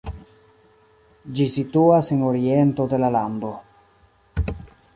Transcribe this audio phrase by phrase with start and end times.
[1.39, 3.53] Ĝi situas en oriento de la lando.